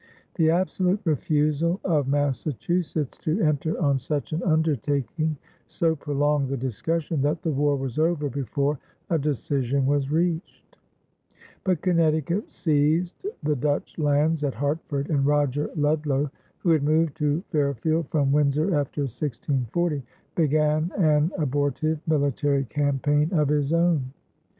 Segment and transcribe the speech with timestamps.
[0.33, 7.21] The absolute refusal of Massachusetts to enter on such an undertaking so prolonged the discussion
[7.21, 8.79] that the war was over before
[9.11, 10.79] a decision was reached;
[11.63, 17.43] but Connecticut seized the Dutch lands at Hartford, and Roger Ludlow, who had moved to
[17.51, 20.01] Fairfield from Windsor after 1640,
[20.33, 24.11] began an abortive military campaign of his own.